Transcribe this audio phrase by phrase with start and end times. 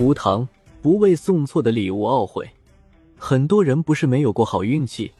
[0.00, 0.48] 吴唐
[0.80, 2.48] 不为送错的礼物懊悔。
[3.18, 5.12] 很多人不是没有过好运气，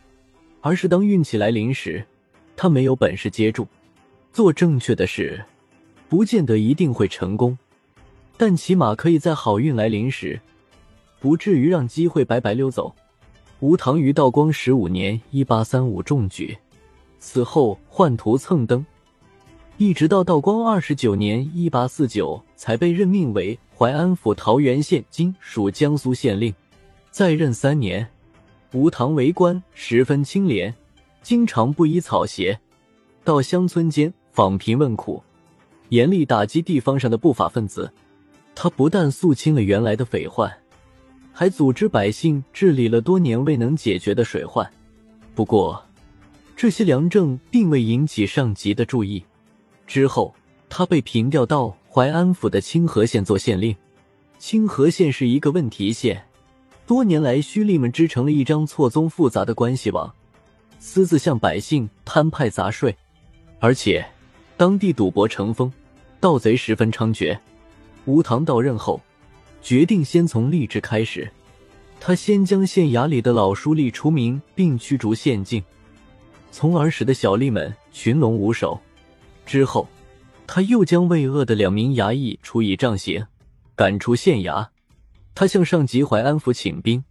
[0.63, 2.03] 而是当运气来临时，
[2.57, 3.69] 他没有本事接住。
[4.33, 5.45] 做正确的事，
[6.09, 7.59] 不见得一定会成功，
[8.39, 10.41] 但起码可以在好运来临时，
[11.21, 12.95] 不至于让机会白白溜走。
[13.59, 16.57] 吴唐于道光十五年（一八三五）中举，
[17.19, 18.87] 此后宦途蹭登，
[19.81, 26.55] 一直到道光二十九年（一八四九）才被任命为淮安府桃源县（今属江苏县令）。
[27.11, 28.07] 在任三年，
[28.75, 30.75] 吴唐为官十分清廉，
[31.23, 32.61] 经常不依草鞋，
[33.25, 35.23] 到乡村间访贫问苦，
[35.89, 37.91] 严厉打击地方上的不法分子。
[38.55, 40.53] 他不但肃清了原来的匪患，
[41.33, 44.71] 还组织百姓治理了多年未能解决的水患。
[45.35, 45.83] 不过，
[46.55, 49.25] 这些良政并未引起上级的注意。
[49.91, 50.33] 之后，
[50.69, 53.75] 他被平调到淮安府的清河县做县令。
[54.39, 56.25] 清河县是一个问题县。
[56.87, 60.15] 多年来，胥吏们织成了一张错综复杂的关系网，
[60.79, 62.97] 私自向百姓摊派杂税，
[63.59, 64.07] 而且
[64.57, 65.73] 当地赌博成风，
[66.21, 67.37] 盗贼十分猖獗。
[68.05, 69.01] 吴唐到任后，
[69.61, 71.29] 决定先从吏治开始。
[71.99, 75.61] 他先将县衙里的老书吏除名，并驱逐县境，
[76.53, 78.81] 从而使得小吏们群龙无首。
[79.51, 79.89] 之后，
[80.47, 83.27] 他又将魏恶的两名衙役处以杖刑，
[83.75, 84.69] 赶出县衙。
[85.35, 87.03] 他向上级淮安府请兵，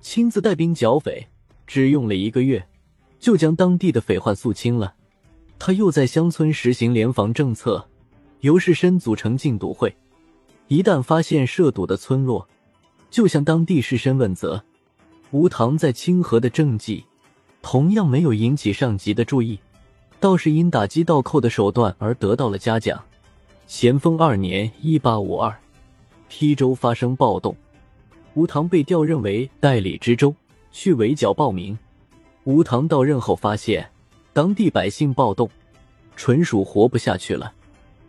[0.00, 1.28] 亲自带兵剿匪，
[1.66, 2.66] 只用了一个月，
[3.20, 4.94] 就将当地的匪患肃清了。
[5.58, 7.86] 他又在乡村实行联防政策，
[8.40, 9.94] 由士绅组成禁赌会，
[10.68, 12.48] 一旦发现涉赌的村落，
[13.10, 14.64] 就向当地士绅问责。
[15.32, 17.04] 吴唐在清河的政绩
[17.60, 19.60] 同样没有引起上级的注意，
[20.20, 23.02] 倒是因打击倒扣的手段而得到了嘉奖。
[23.66, 25.54] 咸丰二年（一八五二）。
[26.28, 27.56] 邳州发生暴动，
[28.34, 30.34] 吴唐被调任为代理知州，
[30.72, 31.78] 去围剿暴民。
[32.44, 33.88] 吴唐到任后发现，
[34.32, 35.48] 当地百姓暴动，
[36.16, 37.52] 纯属活不下去了。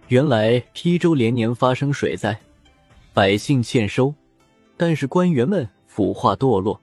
[0.07, 2.39] 原来邳州连年发生水灾，
[3.13, 4.13] 百姓欠收，
[4.75, 6.81] 但是官员们腐化堕落，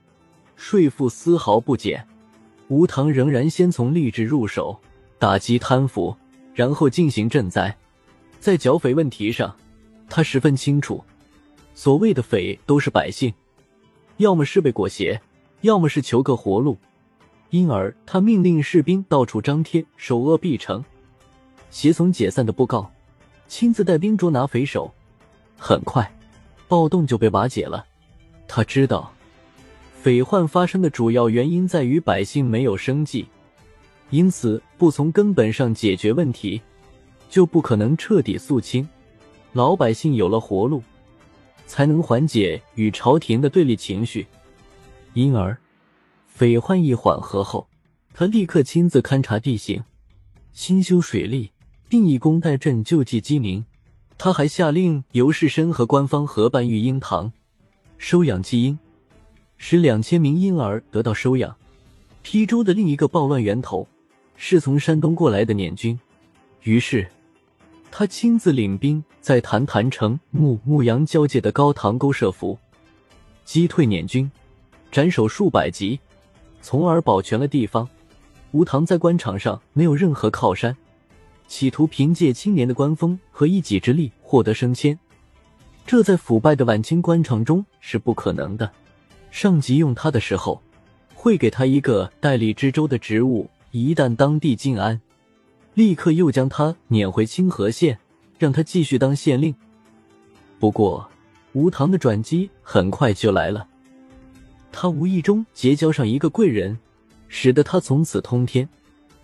[0.55, 2.07] 税赋丝毫不减。
[2.69, 4.79] 吴唐仍然先从吏治入手，
[5.23, 6.13] 打击贪腐，
[6.53, 7.73] 然后进行赈灾。
[8.41, 9.55] 在剿匪问题上，
[10.09, 11.01] 他十分清楚。
[11.73, 13.33] 所谓的匪都是百姓，
[14.17, 15.17] 要么是被裹挟，
[15.61, 16.77] 要么是求个活路，
[17.51, 20.83] 因而他命令士兵到处张贴“首恶必成，
[21.71, 22.91] 胁从解散”的布告，
[23.47, 24.93] 亲自带兵捉拿匪首。
[25.57, 26.13] 很快，
[26.67, 27.85] 暴动就被瓦解了。
[28.45, 29.13] 他知道，
[30.01, 33.25] 匪患发生的主要原因在于百姓没有生计，
[34.13, 36.61] 因此不从根本上解决问题，
[37.31, 38.87] 就不可能彻底肃清。
[39.53, 40.83] 老百姓有了活路。
[41.65, 44.27] 才能缓解与朝廷的对立情绪，
[45.13, 45.57] 因而
[46.27, 47.65] 匪患一缓和后，
[48.13, 49.81] 他立刻亲自勘察地形，
[50.51, 51.49] 新修水利，
[51.89, 53.65] 并以工代赈救济饥民。
[54.17, 57.31] 他还下令由士绅和官方合办育婴堂，
[57.97, 58.77] 收养弃婴，
[59.57, 61.55] 使两千名婴儿得到收养。
[62.21, 63.87] 邳州的另一个暴乱源头
[64.45, 65.97] 是从山东过来的捻军，
[66.63, 67.07] 于是。
[67.89, 72.59] 他亲自领兵在谭谭城牧牧羊交界的高塘沟设伏，
[73.45, 74.29] 击退捻军，
[74.91, 75.97] 斩首数百级，
[76.61, 77.87] 从而保全了地方。
[78.51, 80.75] 吴唐在官场上没有任何靠山，
[81.47, 84.99] 企图凭借青年的官风和一己之力获得升迁，
[85.87, 88.69] 这在腐败的晚清官场中是不可能的。
[89.31, 90.61] 上级用他的时候，
[91.15, 95.01] 会给他一个代理知州的职务，一旦当地静安。
[95.73, 97.97] 立刻又将他撵回清河县，
[98.37, 99.53] 让他继续当县令。
[100.59, 101.09] 不过，
[101.53, 103.67] 吴唐的转机很快就来了。
[104.71, 106.77] 他无意中结交上一个贵人，
[107.27, 108.69] 使得他从此通天，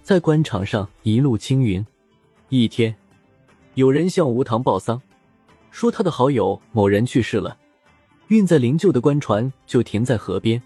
[0.02, 1.86] 在官场上一路青云。
[2.50, 2.96] 一天，
[3.76, 5.00] 有人向吴唐报丧，
[5.70, 7.56] 说他的好友某人去世了，
[8.30, 10.60] 运在灵柩的官船就停在河边，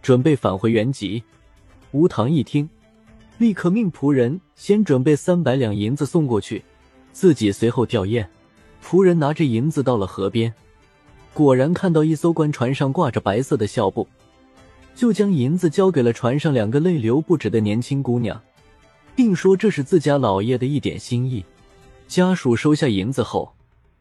[0.00, 1.22] 准备返回原籍。
[1.90, 2.66] 吴唐一听。
[3.40, 6.62] 立刻命仆人先准备三百两银子送过去，
[7.10, 8.26] 自己随后吊唁。
[8.84, 10.52] 仆人拿着银子到了河边，
[11.32, 14.06] 果然看到一艘官船上挂着白色的孝布，
[14.94, 18.38] 就将银子交给了船上两个泪流不止的年轻姑娘，
[19.16, 21.42] 并说这是自家老爷的一点心意。
[22.06, 23.54] 家属收下银子后，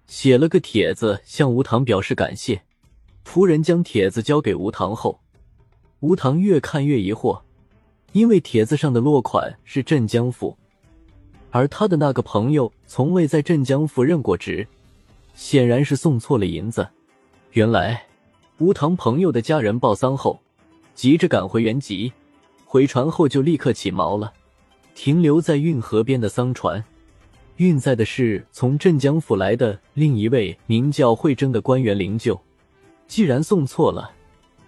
[0.06, 2.62] 写了个帖子向吴棠表示感谢。
[3.25, 5.21] 仆人将帖子交给吴棠后，
[6.01, 7.39] 吴棠越看越疑惑。
[8.11, 10.57] 因为帖子上的落款是镇江府，
[11.51, 14.67] 而他的那个朋友从未在镇江府任过职，
[15.33, 16.88] 显然是送错了银子。
[17.51, 18.06] 原来
[18.57, 20.39] 吴唐朋友的家人报丧后，
[20.95, 22.11] 急着赶回原籍，
[22.65, 24.33] 回船后就立刻起锚了。
[24.95, 26.83] 停留在运河边的丧船，
[27.56, 32.38] 运载的是从镇江府来的另一位名叫惠征的官员灵柩。
[33.07, 34.11] 既然送错了，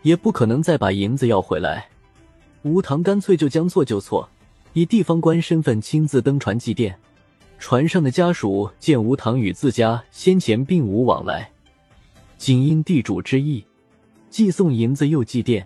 [0.04, 1.90] 也不可能再把银子要回来。
[2.64, 4.30] 吴棠干脆就将错就错，
[4.74, 6.94] 以地方官身份亲自登船祭奠。
[7.58, 11.52] 船上的家属见吴棠与自家先前并无往来，
[12.38, 13.64] 仅因地主之意，
[14.30, 15.64] 既送银子又祭奠，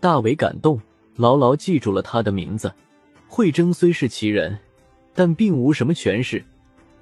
[0.00, 0.80] 大为感动，
[1.16, 2.72] 牢牢记住了他的名字。
[3.28, 4.58] 惠征虽是奇人，
[5.14, 6.42] 但并无什么权势，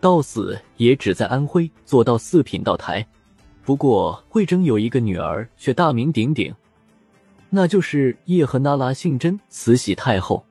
[0.01, 3.07] 到死也只在安徽做到四品道台。
[3.65, 6.53] 不过惠征有一个女儿，却大名鼎鼎，
[7.57, 10.45] 那就是叶赫那拉姓甄，慈禧太后。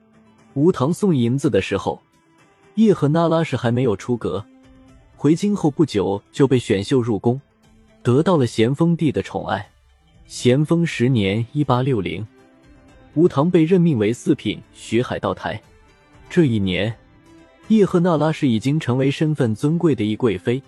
[0.54, 2.00] 吴唐送银子的时候，
[2.76, 4.42] 叶赫那拉氏还没有出阁，
[5.14, 7.38] 回京后不久就被选秀入宫，
[8.02, 9.68] 得到了咸丰帝的宠爱。
[10.26, 12.26] 咸丰十年（一八六零），
[13.12, 15.60] 吴唐被任命为四品徐海道台。
[16.30, 16.96] 这一年，
[17.68, 20.62] 叶赫那拉氏已经成为身份尊贵的一贵妃，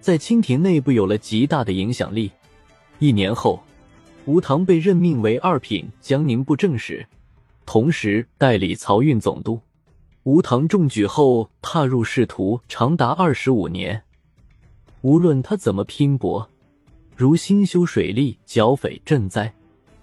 [0.00, 2.32] 在清廷内部有了极大的影响力。
[3.00, 3.62] 一年后，
[4.26, 7.06] 吴唐被任命为二品江宁布政使，
[7.66, 9.60] 同时代理漕运总督。
[10.22, 14.02] 吴唐中举后，踏入仕途长达二十五年。
[15.02, 16.48] 无论他怎么拼搏，
[17.14, 19.52] 如兴修水利、剿匪赈灾，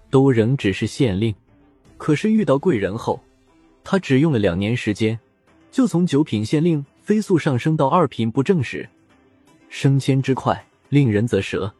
[0.08, 1.34] 都仍只是县令。
[1.98, 3.20] 可是遇到贵人后，
[3.82, 5.18] 他只用了两年时间，
[5.72, 8.88] 就从九品县令飞速上升到二品布政使，
[9.68, 11.74] 升迁之快令人啧舌。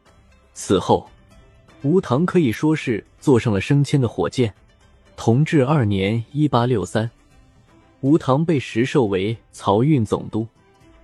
[0.53, 1.09] 此后，
[1.83, 4.53] 吴唐可以说是坐上了升迁的火箭。
[5.17, 7.09] 同治二年（一八六三），
[7.99, 10.47] 吴唐被实授为漕运总督。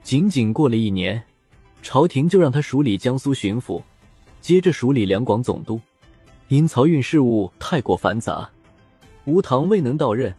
[0.01, 1.21] 仅仅过了一年，
[1.83, 3.81] 朝廷就让他署理江苏巡抚，
[4.39, 5.79] 接着署理两广总督。
[6.47, 8.49] 因漕运事务太过繁杂，
[9.25, 10.33] 吴唐未能到任。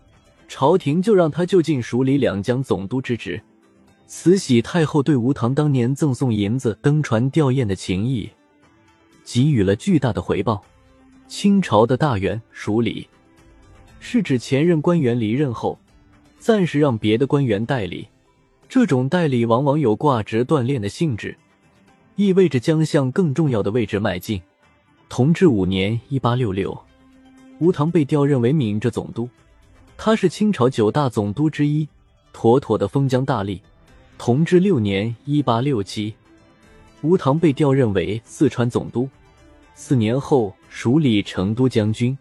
[0.48, 3.40] 朝廷就让他就近署理两江总督之职。
[4.08, 8.28] 慈禧太后对吴唐当年赠送银子登船吊唁的情谊，
[9.32, 10.60] 给予了巨大的回报。
[11.28, 13.06] 清朝的大员署理，
[14.00, 15.78] 是指前任官员离任后，
[16.40, 18.08] 暂时让别的官员代理。
[18.68, 21.36] 这种代理往往有挂职锻炼的性质，
[22.16, 24.42] 意味着将向更重要的位置迈进。
[25.08, 26.76] 同治五年（一八六六），
[27.60, 29.28] 吴唐被调任为闽浙总督。
[29.96, 31.88] 他是清朝九大总督之一，
[32.32, 33.60] 妥妥的封疆大吏。
[34.18, 36.12] 同治六年（一八六七），
[37.02, 39.08] 吴唐被调任为四川总督，
[39.74, 42.16] 四年后署理成都将军。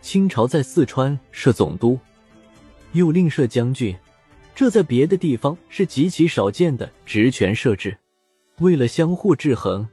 [0.00, 1.98] 清朝在四川设总督，
[2.92, 3.94] 又另设将军，
[4.54, 7.96] 这在别的地方是极其少见的职权设置。
[8.60, 9.86] 为了相互制衡，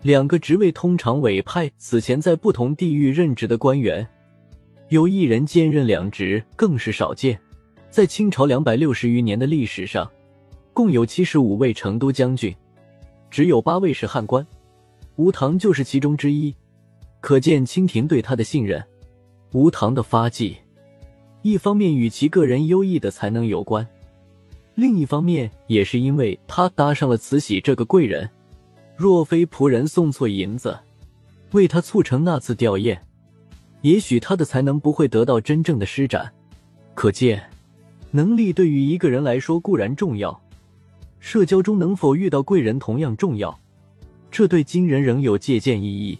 [0.00, 4.06] 两个职位通常委派此前在不同地域任职的官员。
[4.88, 7.38] 有一人兼任两职更是少见，
[7.90, 10.10] 在清朝两百六十余年的历史上，
[10.72, 12.54] 共有七十五位成都将军，
[13.30, 14.46] 只有八位是汉官，
[15.16, 16.54] 吴棠就是其中之一，
[17.20, 18.82] 可见清廷对他的信任。
[19.52, 20.56] 吴棠的发迹，
[21.42, 23.86] 一方面与其个人优异的才能有关，
[24.74, 28.28] 另一方面也是因为他搭上了慈禧这个贵人。
[28.96, 30.78] 若非仆人送错银子，
[31.52, 32.98] 为他促成那次吊唁。
[33.82, 36.32] 也许他的才能不会得到真正的施展，
[36.94, 37.42] 可见，
[38.12, 40.40] 能力对于一个人来说固然重要，
[41.18, 43.58] 社交中能否遇到贵人同样重要，
[44.32, 46.18] 这对今人仍有借鉴意义。